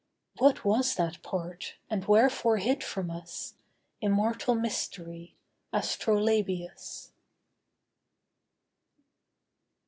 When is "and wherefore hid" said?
1.87-2.83